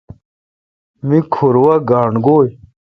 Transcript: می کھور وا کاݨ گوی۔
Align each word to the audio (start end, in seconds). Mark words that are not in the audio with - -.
می 1.07 1.17
کھور 1.33 1.55
وا 1.63 1.75
کاݨ 1.89 2.11
گوی۔ 2.25 2.49